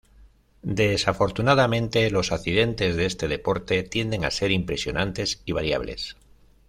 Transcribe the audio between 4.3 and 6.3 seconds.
ser impresionantes y variables.